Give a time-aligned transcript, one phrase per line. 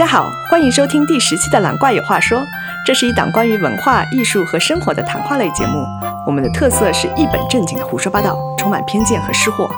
[0.00, 2.38] 家好，欢迎收听第十期的《蓝怪有话说》，
[2.86, 5.84] 这是一档关于文化艺术和生活的谈话类节目。
[6.26, 9.68] 我们的特色是一本正经的胡说八道，充满偏见和失货。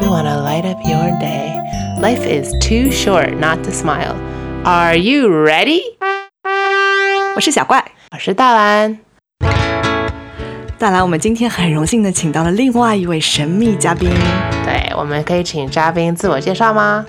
[0.00, 1.52] We wanna light up your day.
[2.00, 4.14] Life is too short not to smile.
[4.64, 5.82] Are you ready?
[7.34, 8.98] 我是小怪我是大蓝。
[10.78, 14.08] 大蓝，我们今天很荣幸的请到了另外一位神秘嘉宾。
[14.64, 17.04] 对，我们可以请嘉宾自我介绍吗？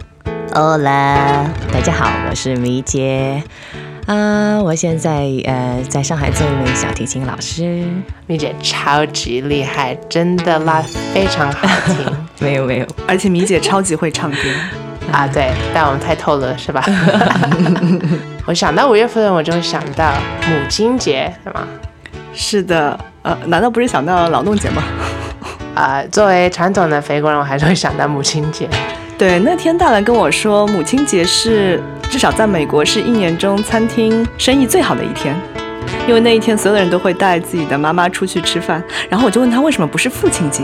[0.59, 3.43] Hola，大家好，我是米姐。
[4.07, 7.85] 啊、我现在呃在上海做一名小提琴老师。
[8.25, 10.81] 米姐超级厉害，真的拉
[11.13, 12.11] 非常好听
[12.41, 14.37] 没有没有，而且米姐超级会唱歌，
[15.13, 15.27] 啊！
[15.27, 16.83] 对，但我们太透了，是吧？
[18.47, 20.11] 我想到五月份，我就会想到
[20.49, 21.67] 母亲节，对吗？
[22.33, 24.81] 是的，呃，难道不是想到劳动节吗？
[25.75, 28.67] 啊、作为传统的肥国人，我还是会想到母亲节。
[29.17, 35.35] 对，那天大兰跟我说，母亲节是至少在美国是一年中餐厅生意最好的一天，
[36.07, 38.81] 因为那一天所有的人都会带自己的妈妈出去吃饭。
[39.09, 40.61] 然后我就问他为什么不是父亲节，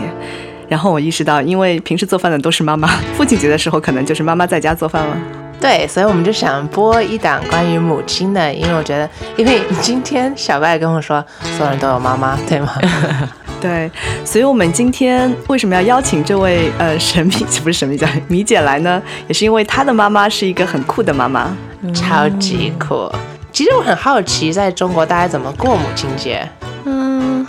[0.68, 2.86] 然后我意识到，因为平时做饭的都是妈妈，
[3.18, 5.16] 父亲节的时候可能就是妈妈在家做饭了。
[5.60, 11.24] 对，所以我们就想播一档关于母亲的，因为我觉得，因为今天小怪跟我说，
[11.56, 12.72] 所有人都有妈妈，对吗？
[13.64, 13.90] 对，
[14.26, 19.02] 所以我们今天为什么要邀请这位呃神秘不是神秘叫米姐来呢？
[19.26, 21.56] 也是因为她的妈妈是一个很酷的妈妈。
[21.94, 23.10] 超级酷。
[23.50, 26.46] 其实我很好奇，在中国大家怎么过母亲节？
[26.84, 27.46] 嗯、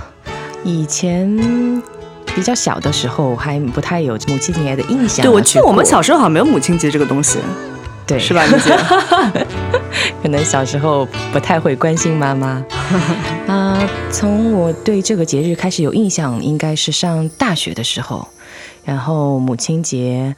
[0.63, 1.83] 以前
[2.33, 5.27] 比较小的时候还不太有母亲节的印象啊。
[5.27, 7.39] 对，我记得我们小时候好像没有母亲节这个东西，
[8.07, 8.33] 对是？
[8.33, 8.75] 吧，米姐？
[10.21, 12.63] 可能小时候不太会关心妈妈。
[13.47, 13.77] 啊、
[14.11, 18.27] 从我对这个节日开始有印象，应该是上大学的时候，
[18.83, 20.35] 然后母亲节，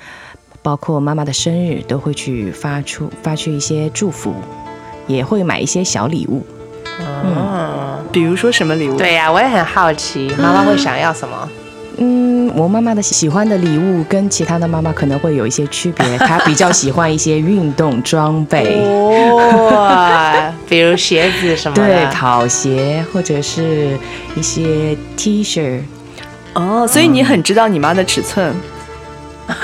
[0.61, 4.33] 包括妈妈的生日，都会去发出发去一些祝福，
[5.07, 6.45] 也会买一些小礼物。
[7.00, 8.97] 嗯，比如说什么礼物？
[8.97, 11.38] 对呀、我也很好奇，妈妈会想要什么？
[11.44, 11.66] 嗯，
[12.56, 18.81] 我妈妈的喜欢的礼物跟其他的妈妈可能会有一些区别，她比较喜欢一些运动装备。
[18.81, 21.84] 哇， 比如鞋子什么的。
[21.84, 23.97] 对，跑鞋或者是
[24.36, 25.80] 一些 T 恤，
[26.53, 28.53] 哦，所以你很知道你妈的尺寸。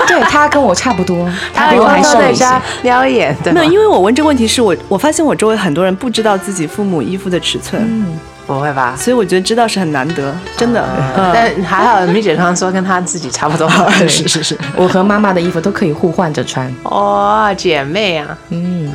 [0.06, 2.40] 对她跟我差不多，她 她比我还瘦一些。
[2.40, 8.94] 在家撩眼，对没有，因为我问这个问题是我我发现我周围很多人不知道自己父母衣服的尺寸，嗯，不会吧？
[8.96, 10.86] 所以我觉得知道是很难得，真的。
[11.16, 13.68] 嗯，但还好，米姐刚刚说跟她自己差不多。
[13.98, 16.72] 对是是是，我和妈妈的衣服都可以互换着穿。
[16.82, 18.92] 哦，姐妹啊，嗯，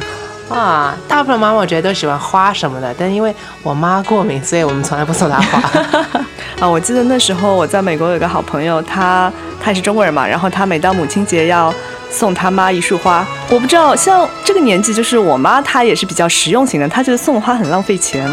[0.50, 3.34] 啊，大部分妈妈我觉得都喜欢花什么的，但因为
[3.64, 5.70] 我妈过敏，所以我们从来不送她花。
[6.62, 9.31] 啊，我记得那时候我在美国有一个好朋友，他
[9.62, 11.74] 他也是中国人嘛，然后他每到母亲节要
[12.09, 13.25] 送他妈一束花。
[13.50, 18.30] 我不知道，像这个年纪，就是我妈她也是比较实用型的，她觉得送花很浪费钱，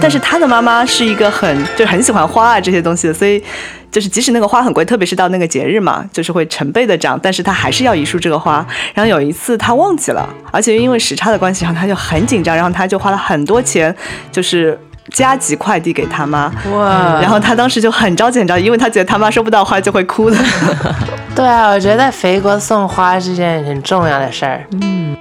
[0.00, 3.42] 但是她的妈妈是一个很就很喜欢花啊这些东西的，所以。
[3.88, 8.56] 就是即使那个花很贵，特别是到那个节日嘛，就是会成倍的涨，但是她还是要一束这个花。
[8.92, 13.94] 然后有一次她忘记了，而且因为时差的关系，然后她就很紧张，然后她就花了很多钱，
[14.30, 14.78] 就是
[15.12, 16.52] 加急快递给他妈。
[16.72, 20.36] 哇然后他当时就很着急很着急，因为他觉得他妈收不到花就会哭的。
[21.34, 24.64] 对啊，我觉得在肥国送花是件很重要的事儿。
[24.82, 25.16] 嗯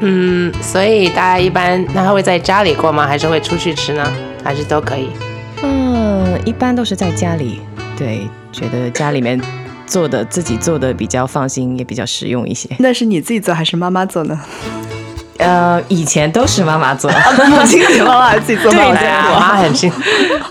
[0.00, 3.06] 嗯，所以大家一般那会在家里过吗？
[3.06, 4.12] 还是会出去吃呢？
[4.44, 5.08] 还是都可以？
[5.62, 7.60] 嗯，一般都是在家里，
[7.96, 9.40] 对，觉得家里面
[9.86, 12.68] 做的自己做的比较放心，也比较实用一些。
[12.78, 14.38] 那是你自己做还是妈妈做呢？
[15.38, 17.10] 呃，以前都是妈妈做，
[17.48, 19.40] 母亲节妈妈还自己做对啊，见过。
[19.40, 20.00] 妈很辛苦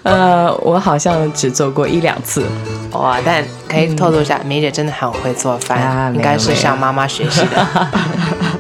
[0.04, 2.46] 呃，我好像只做过一两次。
[2.92, 7.88] 哇，但可以透露一下，梅姐真的很会做饭，啊应该是向妈妈学习的。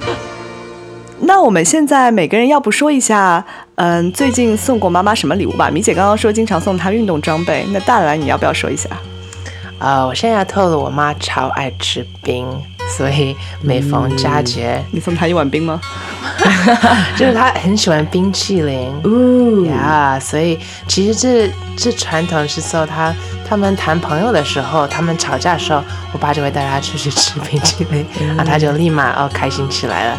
[1.22, 3.44] 那我们现在每个人要不说一下，
[3.76, 5.70] 嗯，最近送过妈妈什么礼物吧？
[5.70, 8.90] 米姐刚刚说经常送她运动装备，那大兰你要不要说一下？
[9.80, 12.48] 呃，我现在要透露，我妈超爱吃冰，
[12.88, 15.80] 所以每逢佳节，你送他一碗冰吗？
[17.18, 18.92] 就是他很喜欢冰淇淋。
[19.04, 23.14] 哦呀所以其实这这传统是说他
[23.48, 30.18] 他们谈朋友的时候，他们吵架的时候，我爸就会带他出去吃冰淇淋，然后他就立马哦开心起来了。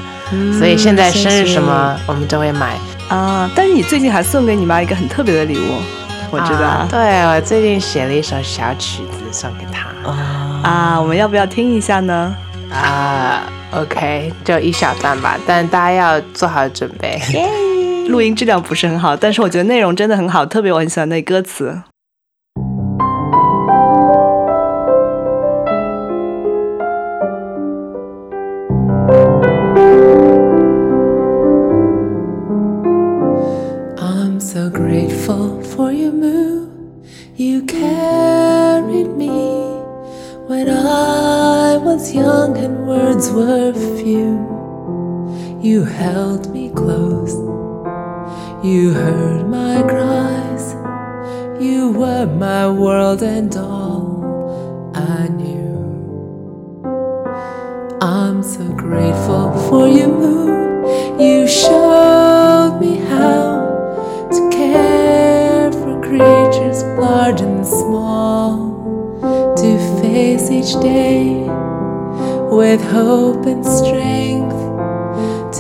[0.59, 2.77] 所以现在生日什么我们都会买。
[3.09, 5.81] 啊，但是你最近还送给你妈一个很特别的礼物，
[6.31, 9.87] 我知道啊对我最近写了一首小曲子送给他。
[10.69, 12.35] 啊，我们要不要听一下呢？
[12.77, 13.43] 啊
[13.73, 17.21] ，OK，就一小段吧，但大家要做好准备。
[18.09, 21.83] 录音质量不是很好，但是我觉得内容真的很好，特别我很喜欢那歌词。
[67.67, 71.47] Small, to face each day
[72.51, 74.55] with hope and strength,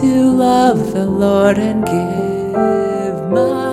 [0.00, 3.65] to love the Lord and give my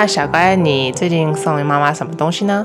[0.00, 2.64] 那小乖，你最近送妈妈什么东西呢？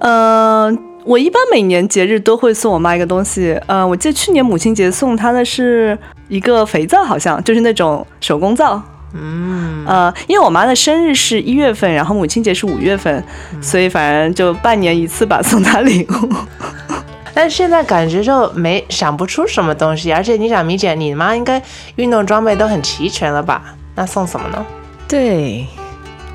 [0.00, 3.58] 嗯、我一般每年节日都会送我妈一个东西。
[3.66, 5.98] 呃，我记得去年母亲节送她的是
[6.28, 8.78] 一个肥皂，好像就是那种手工皂。
[9.14, 13.24] 嗯，呃，因为我妈的生日是一月份，然后母亲节是五月份，
[13.62, 16.34] 所以反正就半年一次吧，送她礼物。
[17.32, 21.62] 但现在感觉就没想不出什么东西，而且你想，米姐，你妈应该
[21.96, 23.62] 运动装备都很齐全了吧？
[23.94, 24.66] 那送什么呢？
[25.08, 25.66] 对，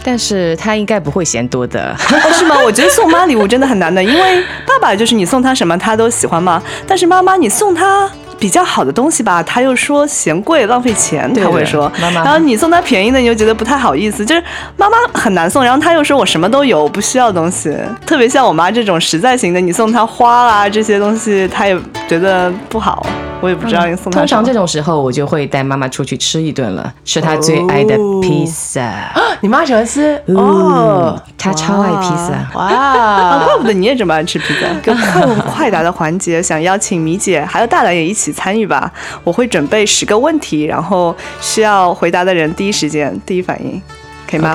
[0.04, 1.96] 但是他应该不会嫌多的。
[2.12, 2.56] 哦，是吗？
[2.64, 8.10] 我觉得送妈礼物真的很难的，因为爸爸就是你送他什么他都喜欢嘛，但是妈妈你送他
[8.40, 11.92] 比较好的东西吧，他又说嫌贵浪费钱，他会说。
[12.02, 14.42] 妈妈然后你送他便宜的，你又觉得不太好意思，就是
[14.78, 17.76] 妈妈很难送，然后他又说我什么都有，我不需要东西。
[18.06, 21.78] 特别像我妈这种实在型的，你送她花啦这些东西，她也
[22.10, 23.06] 觉得不好。
[23.42, 24.22] 我也不知道你送他什么。
[24.22, 28.92] 通常这种时候，我就会带妈妈出去吃一顿了，吃她最爱的哦披萨。
[29.40, 32.34] 你妈喜欢吃哦哦，，她超爱披萨。
[32.34, 33.46] 啊，哇！
[33.48, 34.68] 怪不得你也这么爱吃披萨。
[34.82, 38.92] 个快问快答的环节，想邀请米姐还有大胆也一起参与吧。
[39.24, 43.82] 我会准备十个问题，然后需要回答的人第一时间第一反应，
[44.30, 44.52] 可以吗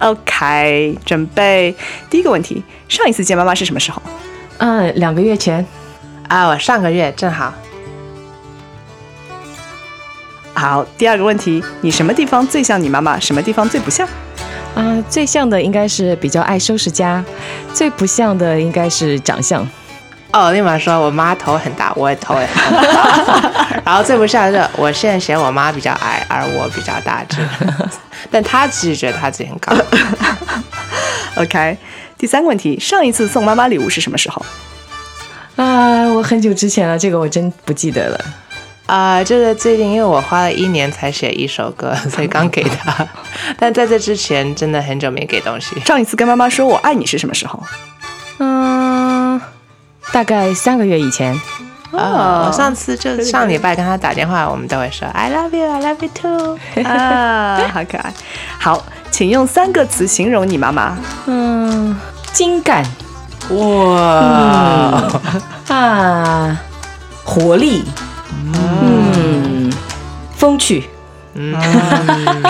[0.00, 1.74] OK，OK，准备
[2.10, 2.62] 第一个问题。
[2.86, 4.02] 上一次见妈妈是什么时候？
[4.58, 5.64] 嗯，两个月前，
[6.30, 7.52] 啊，我上个月正好
[10.54, 14.06] 好，第二个问题，你什么地方最像你妈妈，什么地方最不像？
[14.76, 17.24] 啊、最像的应该是比较爱收拾家，
[17.74, 19.68] 最不像的应该是长相。
[20.32, 23.82] 哦，立马说，我妈头很大，我也头也很大。
[23.84, 27.44] 然后最不像是，我现在嫌我妈比较矮，而我比较大只，
[28.30, 29.74] 但她其实觉得她自己很高。
[31.42, 31.76] OK，
[32.16, 34.46] 第三个问题，上一次送妈妈礼物是什么时候？
[35.60, 38.18] 啊，我很久之前了，这个我真不记得了。
[38.86, 43.06] 啊、就是最近因为我花了一年才写一首歌， 所以刚给他。
[43.58, 45.78] 但在这之前，真的很久没给东西。
[45.80, 47.62] 上一次跟妈妈说我爱你是什么时候？
[48.38, 49.38] 嗯、
[50.10, 51.38] 大概三个月以前。
[51.92, 56.58] 哦、我上次就上礼拜跟他打电话，我们都会说 I love you, I love you too。
[56.88, 58.12] 啊，好可爱。
[58.58, 60.96] 好，请用三个词形容你妈妈。
[61.26, 61.96] 嗯，
[62.32, 62.82] 精干
[63.50, 65.02] 哇，
[65.68, 66.56] 啊，
[67.24, 67.84] 活力，
[68.54, 69.72] 嗯，
[70.34, 70.88] 风趣。
[71.34, 71.54] 嗯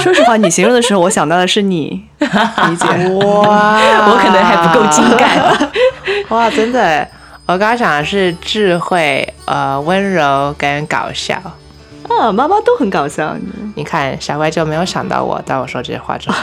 [0.03, 2.87] 说实话，你形容的时候，我想到的是你，理解。
[3.25, 3.79] 哇，
[4.09, 5.39] 我可能还不够精干。
[6.31, 7.07] 哇，真的，
[7.47, 11.37] 我刚刚想的是智慧、呃温柔跟搞笑。
[12.09, 13.37] 啊，妈妈都很搞笑。
[13.75, 16.37] 你看，小乖就没有想到我，当我说这些话之后，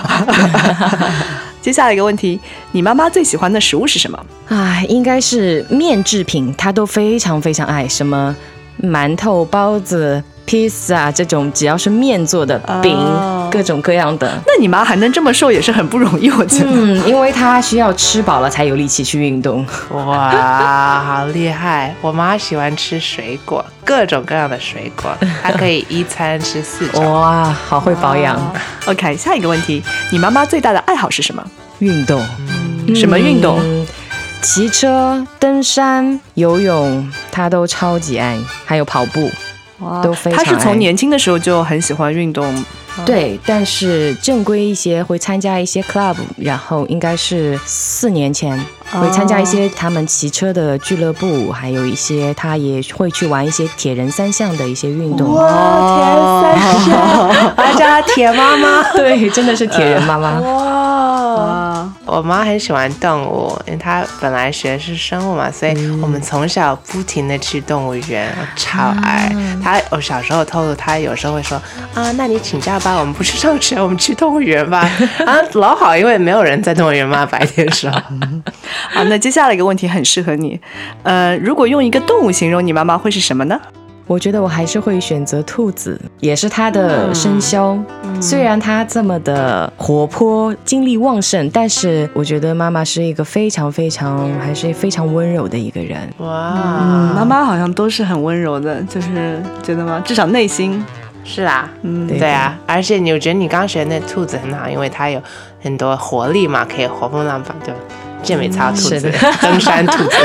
[1.68, 2.40] 接下来一个问题，
[2.72, 4.26] 你妈妈最喜欢的食物是什么？
[4.48, 8.34] 啊，应该是面制品，她都非常非常爱，什么
[8.82, 14.28] 馒头、包子、披萨这种，只要是面做的饼，哦各种各样的。
[14.46, 16.70] 那你妈还能这么瘦，也是很不容易，我觉得。
[16.72, 19.66] 嗯，因为她需要吃饱了才有力气去运动。
[19.92, 21.94] 哇，好厉害！
[22.00, 25.12] 我妈喜欢吃水果，各种各样的水果，
[25.44, 27.04] 她可以一餐吃四种。
[27.12, 28.40] 哇，好会保养
[28.86, 31.46] ，OK，下一个问题，你妈妈最大的爱好是什么？
[31.80, 32.26] 运动。
[32.96, 33.60] 什么运动？
[33.62, 33.86] 嗯
[34.40, 39.30] 骑车、登山、游泳，她都超级爱，还有跑步。
[39.80, 42.66] 哇都非常他是从年轻的时候就很喜欢运动。
[43.06, 55.32] 对，但是正规一些会参加一些 club，然后应该是四年前会参加一些他们骑车的俱乐部，还有一些他也会去玩一些铁人三项的一些运动。
[55.32, 56.98] 哇，铁人三项，
[57.56, 58.82] 我要叫她铁妈妈。
[58.98, 60.42] 对，真的是铁人妈妈。
[62.08, 65.72] 我妈很喜欢动物，因为她本来学的是生物嘛，所以
[66.02, 69.30] 我们从小不停的去动物园，我超爱。
[69.62, 71.62] 她我小时候透露，她有时候会说
[71.94, 74.90] 啊，那你请假吧，我们不去上学， 我们去动物园吧。
[75.26, 78.00] 啊，老好，因为没有人在动物园嘛，白天时候。
[78.92, 80.60] 好，那接下来一个问题很适合你，
[81.04, 83.60] 呃，如果用一个动物形容你妈妈会是什么呢？
[84.08, 87.78] 我觉得我还是会选择兔子，也是它的生肖。
[88.22, 96.00] 虽然它这么的活泼、精力旺盛，但是我觉得妈妈是一个非常非常还是非常温柔的一个人。
[96.20, 100.02] 哇，妈妈好像都是很温柔的，就是觉得吗？
[100.06, 100.84] 至少内心
[101.26, 102.58] 是啊，嗯，对啊。
[102.66, 105.22] 而且你我觉得你刚学那兔子很好，因为它有
[105.62, 107.74] 很多活力嘛，可以活蹦乱跳，就
[108.24, 109.12] 健美操兔子、
[109.42, 110.18] 登山兔子。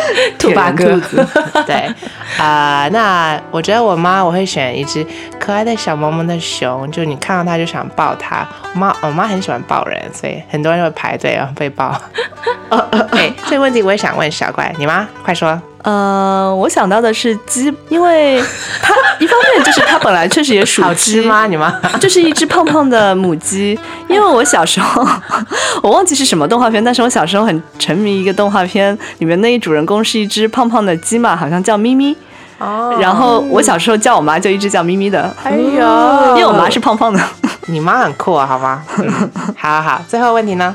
[0.38, 1.00] 兔八哥，
[1.66, 1.88] 对
[2.38, 5.04] 啊，那我觉得我妈我会选一只
[5.46, 8.44] 可爱的小萌萌的熊，就你看到它就想抱它。
[8.74, 11.96] 我妈我妈很喜欢抱人，所以很多人会排队然后被抱。
[13.12, 15.62] 哎，这个问题我也想问小怪，你妈快说。
[15.82, 18.42] 呃，我想到的是鸡，因为
[18.82, 21.46] 它一方面就是它本来确实也属鸡吗？
[21.46, 23.78] 你妈就是一只胖胖的母鸡。
[24.08, 25.06] 因为我小时候
[25.80, 32.16] 我忘记是什么动画片，但是我小时候很沉迷一个动画片，里面那一主人公是一只胖胖的鸡嘛，好像叫咪咪。
[32.58, 32.96] 哦。
[33.00, 35.34] 然后我小时候叫我妈就一直叫咪咪的。
[35.44, 37.20] 哎呦，因为我妈是胖胖的。
[37.68, 38.82] 你妈很酷啊，好吗？
[39.56, 40.74] 好好好，最后问题呢？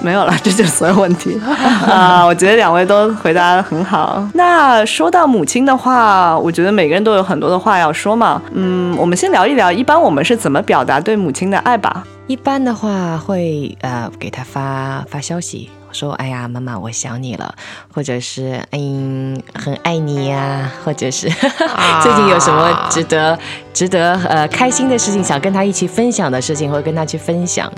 [0.00, 1.36] 没有了，这就是所有问题
[1.84, 2.22] 啊！
[2.24, 4.22] 我觉得两位都回答的很好。
[4.34, 8.40] 那说到母亲的话，我觉得每个人都有很多的话要说嘛。
[8.52, 12.04] 嗯，我们先聊一聊，一般我们是怎么表达对母亲的爱吧？
[12.28, 17.54] 一般的话会呃给她发发消息，说哎呀妈妈我想你了，
[17.92, 21.28] 或者是嗯很爱你呀，或者是
[22.02, 23.38] 最近有什么值得
[23.72, 27.70] 值得呃开心的事情想跟他一起分享的事情，会跟他去分享。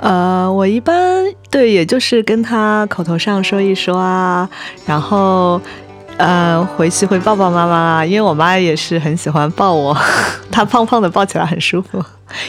[0.00, 4.48] 呃，我一般对，也就是跟他口头上说一说啊，
[4.86, 5.60] 然后，
[6.18, 9.96] 呃，回去会抱抱妈妈，因为我妈也是很喜欢抱我，
[10.50, 12.04] 她胖胖的抱起来很舒服。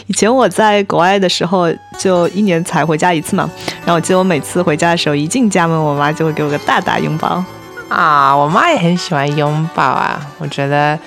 [0.08, 3.50] 以前我在国外的时候，就一年才回家一次嘛，
[3.86, 7.44] 然后我记得我每次回家的时候，一进家门，我妈就会给我个大大拥抱。
[7.88, 10.98] 啊，我妈也很喜欢拥抱啊，我觉得，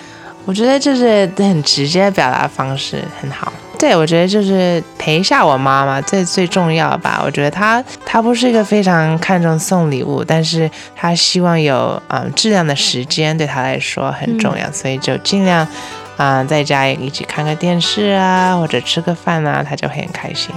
[0.44, 3.52] 我觉得这是很直接的表达方式，很好。
[3.82, 7.20] 对，我觉得就是陪一下我妈妈，最最重要吧。
[7.24, 15.66] 我觉得她她不是一个非常看重送礼物，但是她希望有嗯质量的时间，对她来说很重要，所以就尽量
[16.16, 20.54] 啊在家一起看个电视啊，或者吃个饭啊，她就会很开心。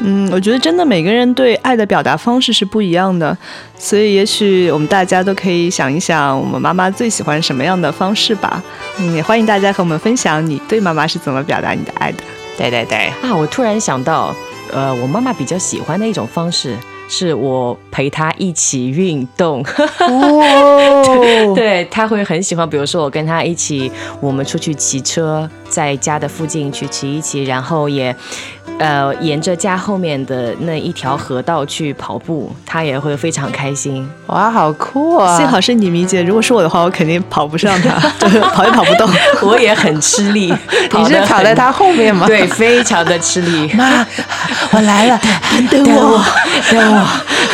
[0.00, 3.38] 嗯，我觉得真的每个人对爱的表达方式是不一样的，
[3.78, 8.60] 所以也许我们大家都可以想一想，我们妈妈最喜欢什么样的方式吧。
[8.98, 12.24] 嗯，也欢迎大家和我们分享你对妈妈是怎么表达你的爱的。
[12.60, 13.34] 对对对啊！
[13.34, 14.34] 我突然想到，
[14.70, 16.76] 呃，我妈妈比较喜欢的一种方式，
[17.08, 19.64] 是我陪她一起运动。
[20.00, 23.90] 哦， 对，她会很喜欢，比如说我跟她一起，
[24.20, 28.14] 我们出去骑车，在家的附近去骑一骑，然后也。
[28.78, 34.08] 呃，沿着家后面的那一条河道去跑步，他也会非常开心。
[34.28, 35.36] 哇，好酷啊！
[35.36, 36.22] 幸好是你，米姐。
[36.22, 37.90] 如果是我的话，我肯定跑不上他，
[38.54, 39.06] 跑也跑不动。
[39.46, 40.46] 我也很吃力。
[40.96, 42.24] 你是跑在他后面吗？
[42.26, 43.70] 对，非常的吃力。
[43.74, 44.06] 妈，
[44.70, 45.20] 我来了，
[45.70, 46.24] 等我，
[46.70, 47.06] 等我，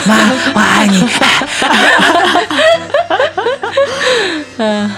[0.06, 1.08] 妈，我爱你。
[4.58, 4.88] 嗯。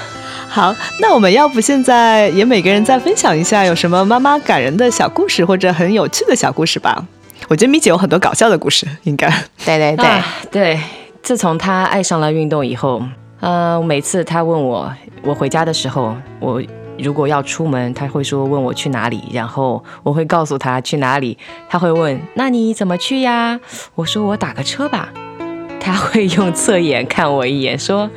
[0.59, 7.07] 好，那我们要不现在也每个人再分享一下有什么妈妈感人的小故事或者很有趣的小故事吧？
[7.47, 9.29] 我觉得米姐有很多搞笑的故事，应该。
[9.65, 10.81] 对对对对，
[11.23, 13.01] 自从她爱上了运动以后，
[13.39, 16.61] 呃，每次她问我，我回家的时候，我
[16.99, 21.39] 如果要出门，她会说问我去哪里，然后我会告诉她去哪里，
[21.69, 23.61] 她会问那你怎么去呀？
[23.95, 25.11] 我说我打个车吧，
[25.79, 28.11] 她会用侧眼看我一眼说。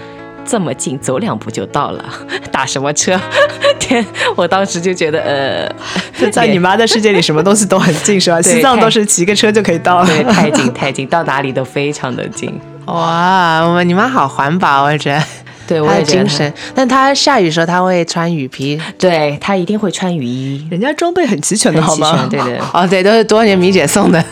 [0.45, 2.03] 这么近，走两步就到了，
[2.51, 3.19] 打什么车？
[3.79, 4.05] 天！
[4.35, 8.41] 我当时就觉得，呃， 在你妈的世界里，什么东西都很近，是吧？
[8.41, 12.53] 西藏都是骑个车就可以到了，对，太近太近，到哪里都非常的近。
[12.85, 15.23] 哇，我们你妈好环保，我觉得，
[15.67, 16.51] 对，我也精神。
[16.75, 22.27] 但她下雨时候，她会穿雨披，对她一定会穿雨衣，人家装备很齐全的，好吗？
[22.29, 24.23] 对对，哦，对，都是多年米姐送的。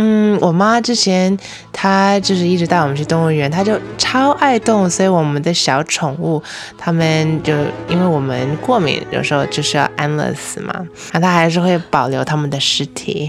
[0.00, 1.36] 嗯，我妈之前
[1.72, 6.40] 她就是一直带我们去动物园，她就超爱动物，所以我们的小宠物，
[6.78, 7.52] 他们就
[7.88, 10.72] 因为我们过敏，有时候就是要安乐死嘛，
[11.12, 13.28] 那她还是会保留他们的尸体，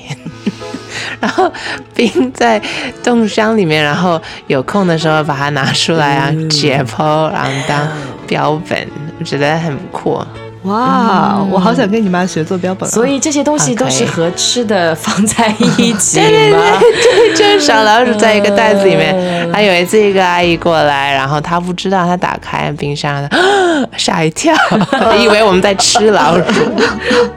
[1.20, 1.52] 然后
[1.96, 2.62] 冰在
[3.04, 7.88] 冻箱里面，然后有空的时候把它拿出来啊解剖，然后当
[8.28, 8.88] 标本，
[9.20, 10.24] 我觉得很酷。
[10.64, 12.92] 哇，我好想跟你妈学做标本啊。
[12.92, 15.48] 所以这些东西都是和吃的放在
[15.78, 16.60] 一起对吗？
[16.80, 16.92] 对
[17.34, 19.50] 对，就是小老鼠在一个袋子里面。
[19.54, 23.28] 还有一次，一个阿姨过来，然后她不知道，她打开冰箱，
[23.98, 24.54] 吓一跳，
[25.22, 26.44] 以为我们在吃老鼠。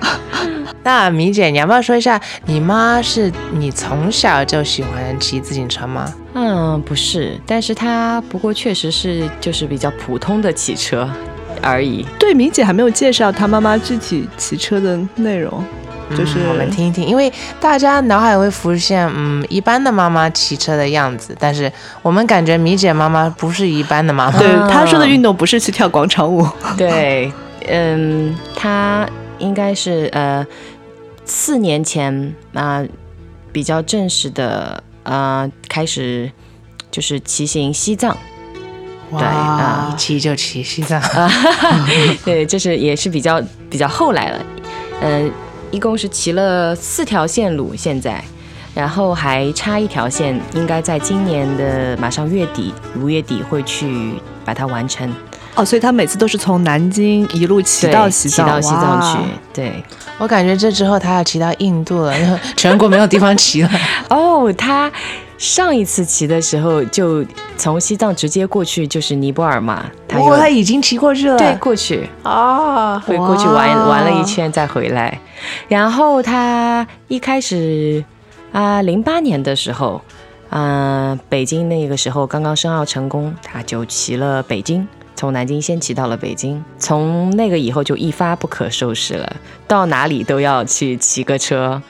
[0.84, 6.12] 那米姐，你要不要说一下，你妈是你从小就喜欢骑自行车吗？
[6.34, 11.08] 嗯，不是，但是她不过确实是就是比较普通的骑车
[11.62, 12.04] 而已。
[12.18, 15.64] 对，米姐还没有介绍她妈妈具体骑车的内容，
[16.16, 21.70] 就是、嗯我们听一听，因为大家脑海会浮现，嗯，一般的妈妈骑车的样子，但是
[22.02, 24.38] 我们感觉米姐妈妈不是一般的妈妈。
[24.38, 27.32] 对啊她说的运动不是去跳广场舞， 对，
[27.68, 30.46] 嗯，她应该是呃
[31.24, 32.84] 四年前啊、
[33.52, 36.30] 比较正式的呃开始
[36.90, 38.16] 就是骑行西藏，
[39.18, 41.00] 对啊一骑就骑西藏。
[42.24, 44.38] 对，就 是也是比较比较后来了，
[45.00, 45.30] 嗯、
[45.70, 48.22] 一共是骑了四条线路，现在。
[48.74, 54.14] 然后还差一条线，应该在今年的马上月底，五月底会去
[54.46, 55.06] 把它完成。
[55.54, 59.18] 哦，所以他每次都是从南京一路骑到西藏，骑到西藏去。
[59.52, 59.84] 对，
[60.16, 63.70] 我感觉这之后他要骑到印度了，因 为全国没有地方骑了。
[64.08, 64.90] 哦，他
[65.42, 67.24] 上一次骑的时候就
[67.56, 71.36] 从西藏直接过去，就是尼泊尔嘛，他有哇，他已经骑过去了。
[71.36, 75.18] 对过去，啊，会过去玩玩了一圈再回来。
[75.66, 78.04] 然后他一开始
[78.52, 80.00] 啊，零、八年的时候，
[80.48, 84.86] 啊、北京那个时候刚刚申奥成功，他就骑了北京。
[85.16, 91.82] 从南京先骑到了北京，从那个以后就一发不可收拾了，到哪里都要去骑个车。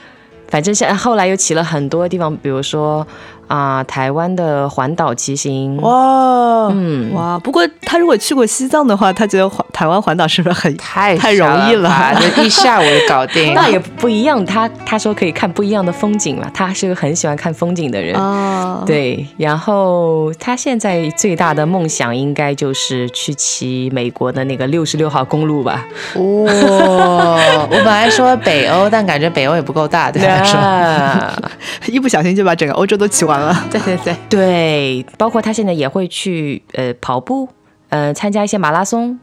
[0.49, 3.07] 反正现后来又骑了很多地方，比如说
[3.49, 7.39] 啊、台湾的环岛骑行，哇，嗯，哇！
[7.41, 13.53] 不过他如果去过西藏的话，他觉得环台湾环岛是不是很太太容易了一下午就搞定。
[13.55, 14.43] 那也不一样。
[14.47, 18.15] 他他说可以看不一样的风景嘛，他是个很喜欢看风景的人。
[18.17, 18.83] 啊？
[18.87, 25.85] 对，然后他现在最大的梦想应该就是去骑美国的那个六十六号公路吧？
[26.15, 26.23] 哇，
[27.71, 30.59] 我本来说北欧，但感觉北欧也不够大，对他来说。
[30.59, 31.43] 啊，
[31.87, 33.57] 一不小心就把整个欧洲都骑完了。
[33.71, 37.49] 对对对，对，包括他现在也会去呃跑步，
[37.91, 39.19] 呃参加一些马拉松。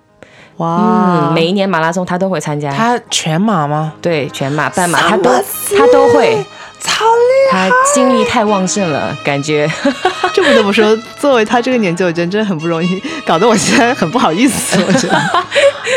[0.58, 2.70] 哇嗯，每一年马拉松他都会参加。
[2.74, 3.94] 他全马吗？
[4.02, 5.30] 对全马、半马他都
[5.78, 6.36] 他都会，
[6.82, 9.70] 超厉害他精力太旺盛了，感觉。
[10.36, 14.78] 这不得不说，作为他这个年纪，我觉得真的很不容易，搞得我现在很不好意思。
[14.86, 15.18] 我觉得，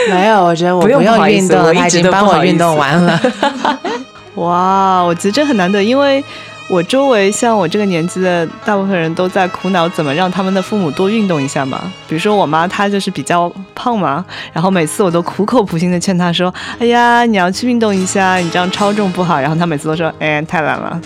[0.09, 3.21] 没有，我觉得我不用运动已经帮我运动完了。
[4.37, 6.25] 哇，我觉得这很难得，因为
[6.69, 11.81] 我周围像我这个年纪的大部分人都在苦恼怎么让他们的父母多运动一下嘛。
[12.09, 20.99] 比如说我妈，她就是比较胖嘛，然后每次我都苦口婆心的劝她说：“哎呀，你要去运动一下，你这样超重不好。”然后她每次都说：“哎，太懒了。”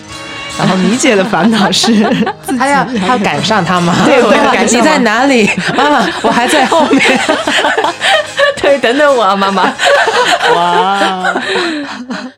[0.57, 1.93] 然后米姐的烦恼是
[2.41, 3.93] 自己他要她要赶上他吗？
[4.05, 5.49] 对我要赶上你在哪里？
[5.75, 7.01] 妈妈，我还在后面。
[8.61, 9.63] 对，等等我啊，妈妈。
[10.55, 11.33] 哇，
[12.09, 12.31] 嗯，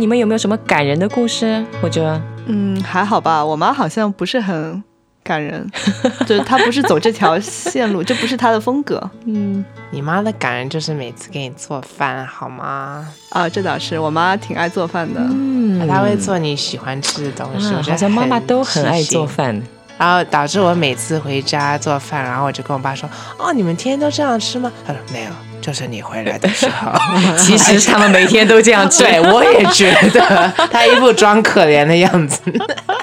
[0.00, 1.62] 你们有没有什么感人的故事？
[1.82, 3.44] 或者嗯，还好吧。
[3.44, 4.82] 我妈好像不是很
[5.22, 5.70] 感人，
[6.26, 13.06] 就是她不是走这条线路，这不是她的风格嗯，你妈的感人就是每次给你做饭，好吗？
[13.28, 13.46] 啊。
[13.46, 15.20] 这倒是，我妈挺爱做饭的。
[15.20, 19.26] 嗯她会做你喜欢吃的东西，我觉得啊好像妈妈都很爱做。
[19.26, 19.60] 饭。
[19.98, 23.06] 然后导致我每次回家做饭，然后我就跟我爸说
[23.38, 26.92] ：“哦，你们天天都这样吃吗？”他说：“没有，就是你回来的时候。
[27.36, 29.02] 其实他们每天都这样吃。
[29.04, 32.40] 对，我也觉得他一副装可怜的样子。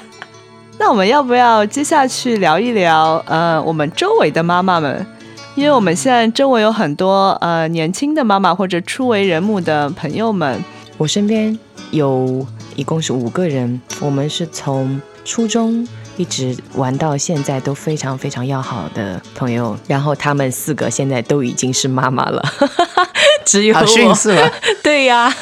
[0.79, 5.05] 那我们要不要接下去聊一聊呃我们周围的妈妈们？
[5.55, 10.63] 因为我们现在周围有很多呃年轻的妈妈或者初为人母的朋友们，
[10.97, 11.57] 我身边
[11.89, 15.87] 有一共是五个人，我们是从初中
[16.17, 19.77] 一直玩到现在，都非常非常要好的朋友。
[19.87, 22.43] 然后他们四个现在都已经是妈妈了，
[23.45, 24.13] 只有好迅我。
[24.13, 24.51] 速啊！
[24.83, 25.33] 对呀、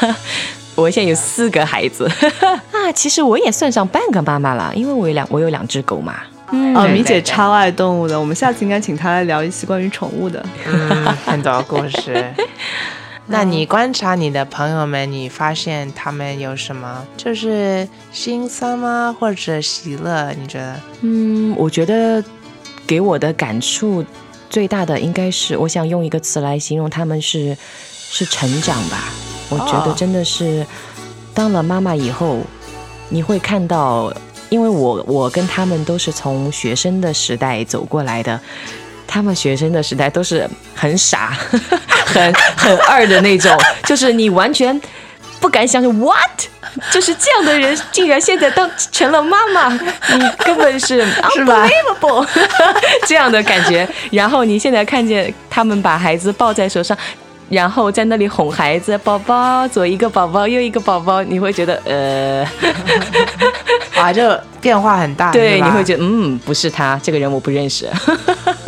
[0.75, 2.05] 我现在有四个孩子
[2.71, 6.15] 啊，其实我也算上半个妈妈了，因为我有两我有两只狗嘛。
[6.51, 10.45] 嗯米姐对超爱动物的，我们下次应该请她来聊一期关于宠物的。
[10.67, 12.33] 嗯，很多故事。
[13.27, 20.31] 那你观察你的朋友们，你发现他们有什么就是心酸吗，或者喜乐？
[20.39, 20.79] 你觉得？
[21.01, 22.23] 嗯，我觉得
[22.85, 24.05] 给我的感触
[24.49, 27.57] 最大的应该是，我想用一个词来形容他们是
[28.11, 29.09] 是成长吧。
[29.49, 30.65] 我觉得哦真的是
[31.33, 32.39] 当了妈妈以后，
[33.09, 34.13] 你会看到，
[34.49, 38.39] 因为我我跟他们都是从学生的时代走过来的。
[39.07, 41.37] 他们学生的时代都是很傻、
[42.05, 44.79] 很很二的那种，就是你完全
[45.39, 46.19] 不敢相信，what，
[46.91, 52.25] 就是这样的人竟然现在当成了妈妈，你根本是是吧 unbelievable
[53.05, 53.87] 这样的感觉。
[54.11, 56.97] 然后你现在看见他们把孩子抱在手上。
[57.47, 62.43] 然后在那里哄孩子，宝宝左一个宝宝，右一个宝宝，你会觉得呃，
[63.93, 67.87] 啊，就变化很大，对，吧你会觉得嗯，不是他，这个人我不认识。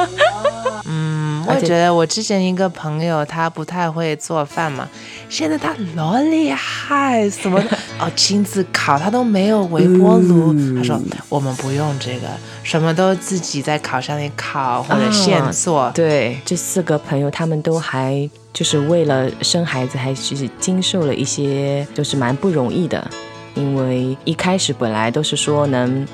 [1.60, 4.88] 觉得我之前一个朋友他不太会做饭嘛，
[5.30, 7.62] 现在他老厉害，什么
[8.00, 10.54] 哦亲自烤，他都没有微波炉。
[10.76, 12.28] 他说我们不用这个，
[12.64, 15.92] 什么都自己在烤箱里烤或者现做。
[15.94, 23.06] 对，这四个朋友他们都还就是为了生孩子，还是经受了一些，就是蛮不容易的。
[23.56, 26.06] 因为一开始本来都是说能，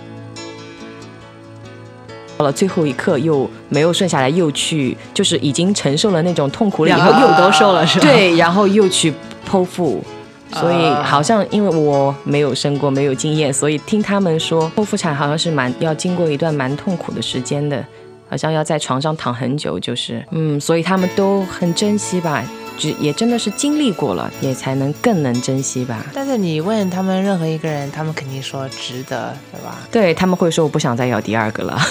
[2.38, 8.08] 到了最后一刻又没有顺下来，又去就是已经承受了那种痛苦了以后又都受了是吧？
[8.08, 9.14] 对， 然后又去
[9.50, 10.04] 剖腹。
[10.54, 17.84] 所以啊好像因为我没有生过，没有经验，所以听他们说剖腹产好像是蛮要经过一段蛮痛苦的时间的，
[18.30, 22.44] 好像要在床上躺很久，就是嗯，所以他们都很珍惜吧，
[22.78, 26.06] 只也真的是经历过了，也才能更能珍惜吧。
[26.14, 29.78] 但是你问他们任何一个人，他们肯定说值得，对吧？
[29.92, 31.78] 对他们会说我不想再要第二个了，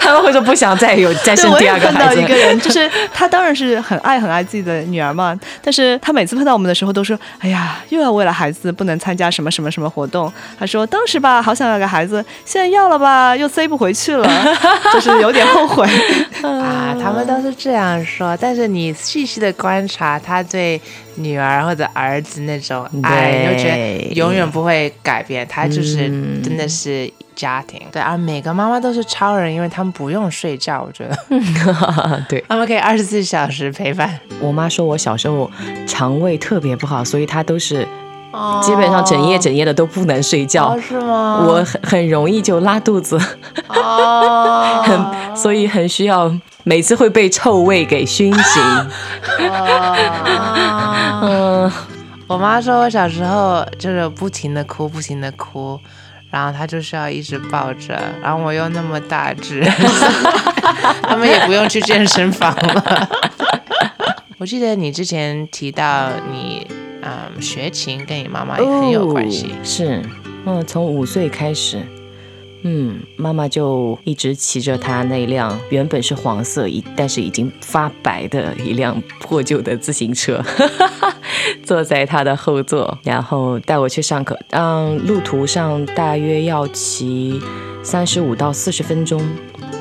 [0.00, 2.22] 他们会说不想再有再，生第我也碰到二个孩子。
[2.22, 14.28] 一个 人，就是他当然是很爱很爱自己的女儿嘛，但是他每次碰到我们的时候都说：“哎呀，又要为了孩子不能参加什么什么什么活动。”他说：“当时吧，好想要个孩子，现在要了吧，又塞不回去了，
[14.92, 15.86] 就是有点后悔。
[16.42, 20.80] 啊，他们都是这样说，但是你细细的观察他对
[21.22, 27.80] 女儿或者儿子那种爱，你就觉得永远不会改变，他就是嗯真的是家庭。
[27.92, 31.16] 对，啊每个妈妈都是超人，因为他们不用睡觉，我觉得
[32.28, 34.18] 对他们可以二十四小时陪伴。
[34.40, 35.50] 我妈说我小时候
[35.86, 37.86] 肠胃特别不好，所以她都是
[38.62, 40.68] 基本上整夜整夜的都不能睡觉。
[40.68, 41.44] 哦，是吗？
[41.46, 43.18] 我很很容易就拉肚子，
[43.68, 48.62] 哦， 很所以很需要每次会被臭味给熏醒。
[48.62, 48.86] 哦
[51.20, 51.70] 嗯，
[52.26, 55.78] 我妈说我小时候就是不停的哭，不停的哭，
[56.30, 59.62] 然后她就是要一直抱着，然后我又那么大只，
[61.02, 63.08] 他们也不用去健身房了。
[64.38, 66.66] 我记得你之前提到你，
[67.02, 69.52] 嗯，学琴跟你妈妈也很有关系。
[69.52, 70.02] 哦是，
[70.46, 71.82] 嗯，从五岁开始，
[72.62, 80.42] 嗯，妈妈就一直骑着她那辆原本是黄色一，但是已经发白的一辆破旧的自行车，
[81.64, 84.38] 坐在她的后座，然后带我去上课。
[84.50, 87.40] 嗯，路途上大约要骑
[87.82, 89.22] 三十五到四十分钟。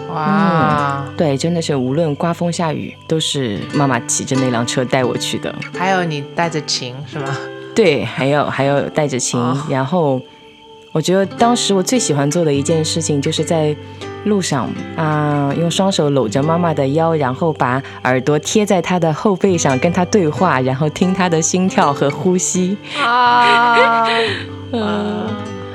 [0.10, 5.54] 哇，对，真的是无论刮风下雨，都是妈妈骑着那辆车带我去的。
[5.78, 7.38] 还有你带着琴是吗？
[7.76, 10.20] 对，还有还有带着琴，哦然后
[10.92, 13.76] 我觉得当时我最喜欢做的一件事情，就是在
[14.26, 22.76] 路上啊、用双手搂着妈妈的腰，然后把耳朵贴在她的后背上，跟她对话，然后听她的心跳和呼吸。
[23.00, 24.08] 啊，
[24.72, 25.28] 嗯，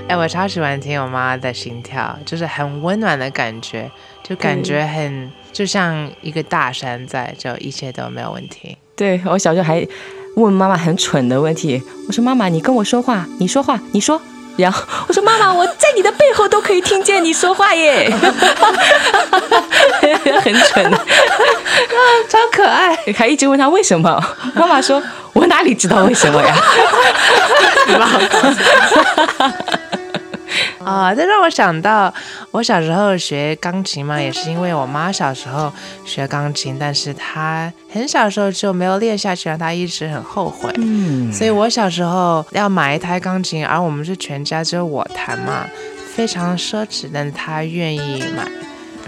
[0.09, 3.88] 哎，我超喜欢听我妈的心跳，就是很温暖的感觉，
[4.22, 8.77] 就感觉很就像一个大山在，就一切都没有问题。
[8.96, 9.87] 对我小时候还
[10.37, 14.20] 问妈妈很蠢的问题，我说妈妈，你跟我说话，你说话，你说。
[14.57, 18.09] 然后我说：“妈妈，我在你的背后都可以听见你说话耶，
[20.43, 20.90] 很蠢。
[22.29, 24.23] ”超可爱，还一直问他为什么，
[24.55, 25.03] 妈妈说
[25.35, 26.55] ：“我哪里知道为什么呀
[30.85, 31.14] 啊！
[31.14, 32.12] 这让我想到，
[32.51, 35.73] 我小时候学钢琴嘛，也是因为我妈小时候
[36.05, 45.66] 学钢琴，但是她很小时候就没有练下去，让她一直很后悔。？”嗯，所以我小时候要买一台钢琴，而我们是全家只有我弹嘛，
[46.14, 48.42] 非常奢侈，但是她愿意买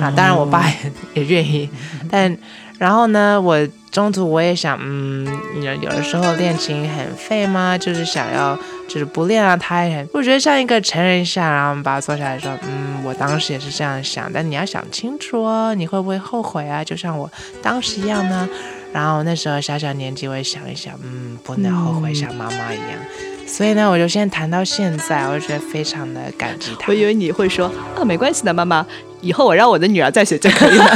[0.05, 0.75] 啊，当然我爸也
[1.23, 1.69] 也愿意，
[2.11, 2.37] 但
[2.79, 5.27] 然后呢，我中途我也想，嗯，
[5.63, 7.77] 有有的时候练琴很废吗？
[7.79, 16.85] 就是想要就是不练啊，他也很，我觉得像一个成人像，然后我们把它坐下来说，嗯，我当时也是这样想，但你要想清楚哦，你会不会后悔啊？
[16.85, 17.31] 就像我
[17.63, 18.49] 当时一样呢。
[18.93, 22.99] 然后那时候小小年纪，我也想一想，嗯，不能后悔像妈妈一样。
[23.47, 26.95] 所以呢，我就先谈到现在，我就觉得非常的感激他我。
[26.95, 28.87] 以为你会说啊，没关系的，妈妈，
[29.27, 30.87] 以后我让我的女儿再学就可以了。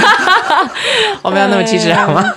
[1.22, 2.32] 我没有那么机智好吗？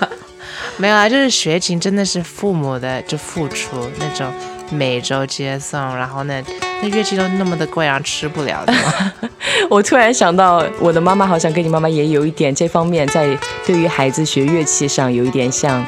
[0.76, 4.26] 没有啊，就是学琴真的是父母的就付出那种
[4.70, 6.42] 每周接送，然后呢
[6.82, 9.12] 那乐器都那么的贵，然后吃不了的吗？
[9.70, 15.84] 我突然想到，我的妈妈好像跟你妈妈也有一点这方面，在对于孩子学乐器上有一点像。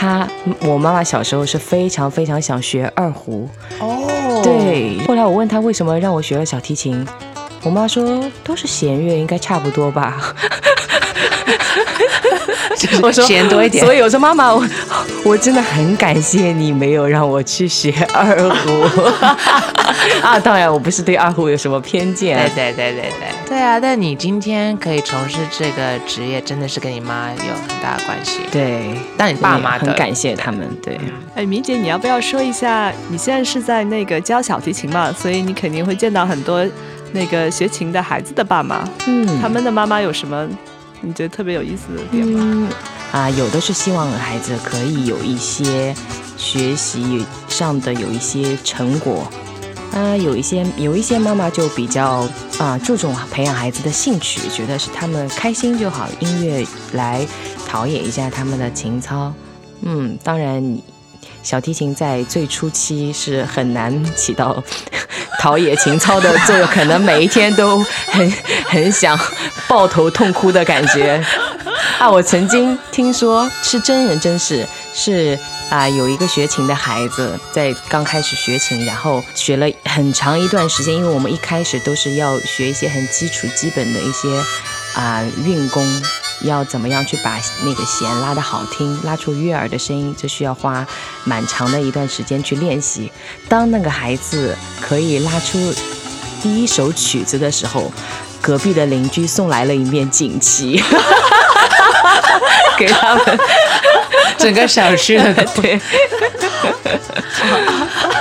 [0.00, 0.24] 她，
[0.60, 3.50] 我妈妈小时候是非常非常想学二胡。
[3.80, 5.04] 哦，对。
[5.04, 7.04] 后来我问她为什么让我学了小提琴，
[7.68, 10.16] 我妈说都是弦乐，应该差不多吧。
[13.02, 14.64] 我说弦多一点，所以我说妈妈，我
[15.22, 19.04] 我真的很感谢你没有让我去学二胡
[20.26, 20.40] 啊！
[20.40, 22.38] 当然，我不是对二胡有什么偏见。
[22.38, 23.78] 对对对对对，对啊！
[23.78, 28.40] 但你今天可以从事这个职业，真的是跟你妈有很大的关系。
[28.50, 30.66] 对，但你爸妈很感谢他们。
[30.82, 30.98] 对，
[31.34, 32.90] 哎，明姐，你要不要说一下？
[33.10, 35.12] 你现在是在那个教小提琴嘛？
[35.12, 36.64] 所以你肯定会见到很多
[37.12, 38.88] 那个学琴的孩子的爸妈。
[39.06, 40.48] 嗯，他们的妈妈有什么？
[41.00, 42.68] 你觉得特别有意思的点吗？
[43.12, 45.94] 啊，有的是希望孩子可以有一些
[46.36, 49.30] 学习上的有一些成果，
[49.92, 57.24] 啊，有一些有一些妈妈就比较啊注重培养孩子的兴趣，觉得是他们开心就好，音乐来
[57.66, 59.32] 陶冶一下他们的情操。
[59.82, 60.78] 嗯，当然，
[61.44, 64.62] 小提琴在最初期是很难起到。
[65.38, 68.32] 陶冶情操的作用，可能每一天都很
[68.66, 69.18] 很想
[69.68, 71.22] 抱头痛哭的感觉
[71.98, 72.10] 啊！
[72.10, 75.38] 我曾经听说是真人真事，是
[75.70, 84.28] 啊，有一个学琴的孩子在刚开始学琴，然后学了很长一段时间，因为我们一开始都是要学一些很基础、基本的一些
[84.94, 86.02] 啊运功。
[86.42, 90.86] 要怎么样去把那个弦拉得好听，拉出悦耳的声音，这需要花
[91.24, 93.10] 蛮长的一段时间去练习。
[93.48, 95.58] 当那个孩子可以拉出
[96.40, 97.92] 第一首曲子的时候，
[98.40, 100.82] 隔壁的邻居送来了一面锦旗，
[102.78, 103.38] 给他们
[104.38, 105.80] 整个小区的 对，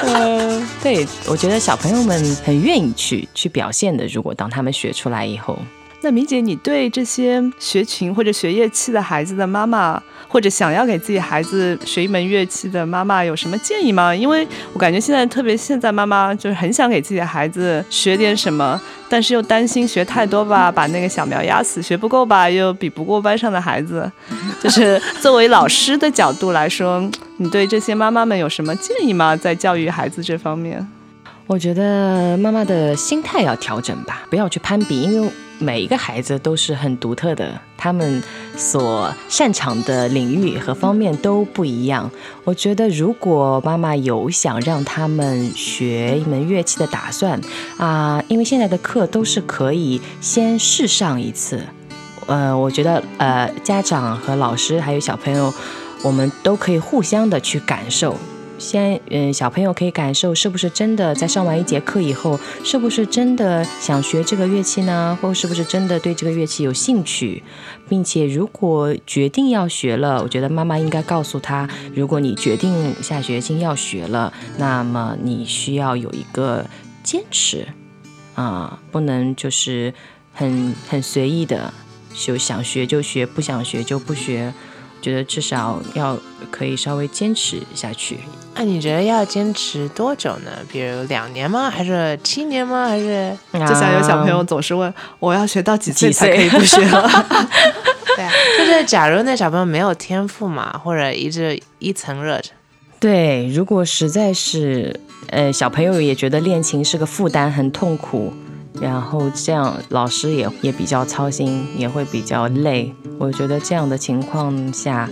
[0.03, 4.07] 嗯，对我觉得小朋友们很愿意去去表现的。
[4.07, 5.59] 如果当他们学出来以后。
[6.01, 14.15] 那明姐，你对这些学琴或者学乐器的孩子的妈妈，或者想要给自己孩子学一门乐器的妈妈，有什么建议吗？
[14.15, 18.79] 因为我感觉现在特别现在妈妈就是很想给自己的孩子学点什么，
[19.09, 24.09] 但是又担心学太多吧，把那个小苗压死；学不够吧，又比不过班上的孩子。
[24.61, 29.35] 就是作为老师的角度来说，你对这些妈妈们有什么建议吗？
[29.35, 30.87] 在教育孩子这方面，
[31.47, 35.29] 我觉得妈妈的心态要调整吧，不要去攀比，因为。
[35.59, 38.21] 每一个孩子都是很独特的，他们
[38.55, 42.09] 所擅长的领域和方面都不一样。
[42.43, 47.41] 我觉得，如果妈妈有想让他们学一门乐器的打算
[47.77, 51.63] 啊，因为现在的课都是可以先试上一次。
[52.27, 55.53] 呃，我觉得呃，家长和老师还有小朋友，
[56.03, 58.15] 我们都可以互相的去感受。
[58.57, 65.17] 先，嗯，小朋友可以感受是不是真的在上完一节课以后，是不是真的想学这个乐器呢？
[65.21, 67.43] 或是不是真的对这个乐器有兴趣？
[67.87, 76.65] 并且，如果决定要学了，我觉得妈妈应该告诉他：如果你决定下决心要学了，那么你需要有一个
[77.03, 77.67] 坚持
[78.35, 79.93] 啊，不能就是
[80.33, 81.73] 很很随意的，
[82.13, 84.53] 就想学就学，不想学就不学。
[85.07, 86.17] 觉得至少要
[86.51, 88.19] 可以稍微坚持下去。
[88.55, 90.51] 那你觉得要坚持多久呢？
[90.69, 91.69] 比如两年吗？
[91.69, 92.89] 还是七年吗？
[92.89, 97.07] 还是就像有小朋友总是问我要学到几岁才可以不学了？
[98.17, 102.49] 对啊，就是假如那小朋友没有天赋嘛，或者一直一层热着。
[102.99, 108.33] 对，如果实在是呃小朋友也觉得练琴是个负担，很痛苦。
[108.81, 112.93] 然后这样，老师也也比较操心，也会比较累。
[113.17, 115.09] 我觉得这样的情况下，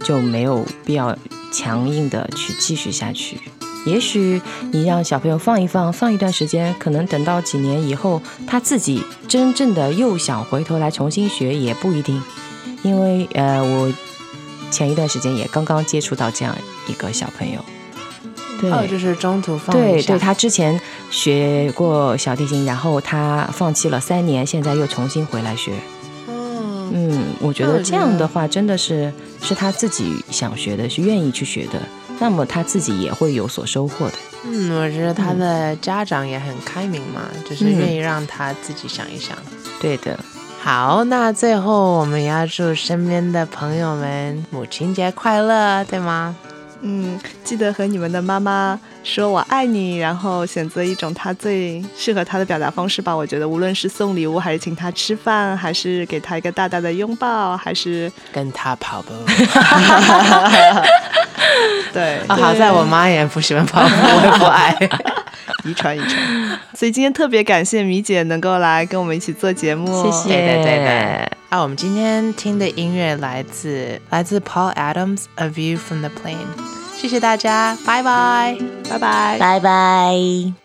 [0.00, 1.16] 就没有必要
[1.52, 3.38] 强硬的去继续下去。
[3.86, 4.40] 也许
[4.72, 12.22] 你让小朋友放一放，放一段时间，可能等到几年以后，他自己真正的又想回头来重新学，也不一定。
[12.82, 13.92] 因为呃，我
[14.70, 16.56] 前一段时间也刚刚接触到这样
[16.88, 17.64] 一个小朋友。
[18.60, 25.72] 对，就是中途放对对，他之前学过小提琴，然后他放弃了三年，现在又重新回来学。
[26.28, 29.12] 嗯嗯，我觉得这样的话真的是
[29.42, 31.80] 是他自己想学的，是愿意去学的，
[32.20, 34.14] 那么他自己也会有所收获的。
[34.44, 39.36] 嗯，我觉得他的家长也很开明嘛，就是愿意让他自己想一想。
[39.80, 40.18] 对的。
[40.62, 46.34] 好，那最后我们要祝身边的朋友们母亲节快乐，对吗？
[46.86, 53.16] 嗯，记得和你们的妈妈说我爱你，然后选择一种她最适合她的表达方式吧。
[53.16, 59.14] 我觉得无论是送礼物，还是请她吃饭，还是给她一个大大的拥抱，还是跟她跑步。
[61.94, 64.76] 对，好在我妈也不喜欢跑步，我也不爱。
[65.64, 66.18] 遗传遗传。
[66.74, 70.28] 所以今天特别感谢米姐能够来跟我们一起做节目，谢谢。
[70.28, 71.33] 对的对的。
[71.54, 76.34] 啊，我们今天听的音乐来自来自 Paul Adams，《A View from the Plane》。
[77.00, 78.58] 谢谢大家，拜拜，
[78.90, 80.63] 拜拜，拜拜。